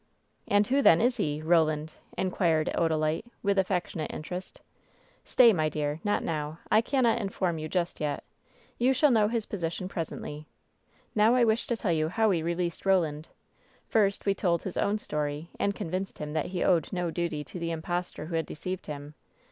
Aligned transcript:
"And 0.47 0.65
who, 0.65 0.81
then, 0.81 0.99
is 0.99 1.17
he— 1.17 1.43
^Roland?" 1.45 1.91
inquired 2.17 2.71
Odalite, 2.73 3.27
with 3.43 3.59
affectionate 3.59 4.09
interest. 4.11 4.59
"Stay, 5.25 5.53
my 5.53 5.69
dear! 5.69 5.99
Not 6.03 6.23
now! 6.23 6.57
I 6.71 6.81
cannot 6.81 7.21
inform 7.21 7.59
you 7.59 7.69
just 7.69 7.99
yet. 7.99 8.23
You 8.79 8.93
shall 8.93 9.11
know 9.11 9.27
his 9.27 9.45
position 9.45 9.87
presently. 9.87 10.47
Now 11.13 11.35
I 11.35 11.43
wish 11.45 11.67
to 11.67 11.77
tell 11.77 11.91
you 11.91 12.09
how 12.09 12.29
we 12.29 12.41
released 12.41 12.83
Roland. 12.83 13.27
First 13.85 14.25
we 14.25 14.33
told 14.33 14.63
his 14.63 14.75
own 14.75 14.97
story 14.97 15.51
and 15.59 15.75
convinced 15.75 16.17
him 16.17 16.33
that 16.33 16.47
he 16.47 16.63
owed 16.63 16.91
no 16.91 17.11
duty 17.11 17.43
to 17.43 17.59
the 17.59 17.69
impostor 17.69 18.25
who 18.25 18.33
had 18.35 18.47
deceived 18.47 18.87
him. 18.87 19.13